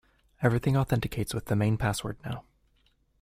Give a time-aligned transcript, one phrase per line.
[0.41, 2.43] Everything authenticates with the main password now.